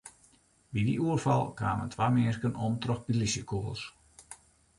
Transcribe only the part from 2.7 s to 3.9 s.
troch plysjekûgels.